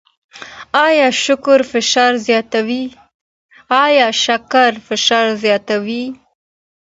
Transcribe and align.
ایا 0.85 1.09
شکر 4.15 4.69
فشار 4.91 5.27
زیاتوي؟ 5.51 6.03